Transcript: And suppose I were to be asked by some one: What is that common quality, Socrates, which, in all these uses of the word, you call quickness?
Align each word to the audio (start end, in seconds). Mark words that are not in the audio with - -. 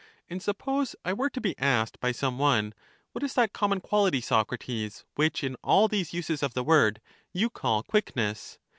And 0.31 0.41
suppose 0.41 0.95
I 1.05 1.13
were 1.13 1.29
to 1.29 1.39
be 1.39 1.55
asked 1.59 1.99
by 1.99 2.11
some 2.11 2.39
one: 2.39 2.73
What 3.11 3.23
is 3.23 3.35
that 3.35 3.53
common 3.53 3.81
quality, 3.81 4.19
Socrates, 4.19 5.05
which, 5.13 5.43
in 5.43 5.57
all 5.63 5.87
these 5.87 6.11
uses 6.11 6.41
of 6.41 6.55
the 6.55 6.63
word, 6.63 6.99
you 7.33 7.51
call 7.51 7.83
quickness? 7.83 8.57